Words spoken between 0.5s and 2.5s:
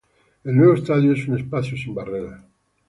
nuevo estadio es un espacio sin barreras.